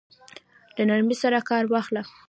له 0.77 0.83
نرمۍ 0.89 1.15
څخه 1.21 1.41
كار 1.49 1.63
واخله! 1.67 2.03